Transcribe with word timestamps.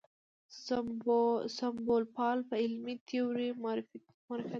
سمونپال 1.57 2.37
په 2.49 2.55
علمي 2.63 2.95
تیوریو 3.07 3.59
معرفت 3.63 4.01
ولري. 4.27 4.49